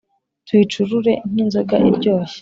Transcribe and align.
tuyicurure 0.45 1.13
nk' 1.31 1.39
inzoga 1.43 1.75
iryoshye 1.89 2.39